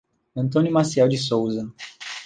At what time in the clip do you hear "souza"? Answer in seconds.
1.19-1.71